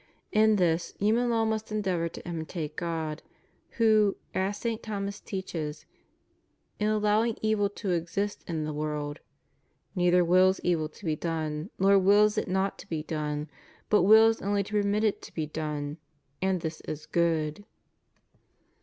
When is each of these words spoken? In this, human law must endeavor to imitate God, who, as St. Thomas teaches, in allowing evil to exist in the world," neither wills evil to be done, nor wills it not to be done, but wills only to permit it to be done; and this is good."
In 0.31 0.55
this, 0.55 0.95
human 0.97 1.29
law 1.29 1.45
must 1.45 1.71
endeavor 1.71 2.09
to 2.09 2.27
imitate 2.27 2.75
God, 2.75 3.21
who, 3.77 4.15
as 4.33 4.57
St. 4.57 4.81
Thomas 4.81 5.19
teaches, 5.19 5.85
in 6.79 6.87
allowing 6.87 7.37
evil 7.43 7.69
to 7.69 7.91
exist 7.91 8.43
in 8.47 8.63
the 8.63 8.73
world," 8.73 9.19
neither 9.95 10.25
wills 10.25 10.59
evil 10.63 10.89
to 10.89 11.05
be 11.05 11.15
done, 11.15 11.69
nor 11.77 11.99
wills 11.99 12.35
it 12.35 12.47
not 12.47 12.79
to 12.79 12.89
be 12.89 13.03
done, 13.03 13.47
but 13.91 14.01
wills 14.01 14.41
only 14.41 14.63
to 14.63 14.81
permit 14.81 15.03
it 15.03 15.21
to 15.21 15.33
be 15.35 15.45
done; 15.45 15.97
and 16.41 16.61
this 16.61 16.81
is 16.87 17.05
good." 17.05 17.63